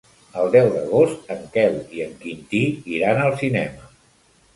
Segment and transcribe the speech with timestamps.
[0.43, 2.63] El deu d'agost en Quel i en Quintí
[2.95, 3.87] iran al cinema.